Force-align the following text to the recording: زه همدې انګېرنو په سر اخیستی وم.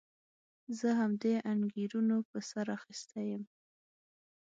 زه 0.77 0.89
همدې 1.01 1.33
انګېرنو 1.51 2.17
په 2.29 2.37
سر 2.49 2.65
اخیستی 2.77 3.25
وم. 3.37 3.43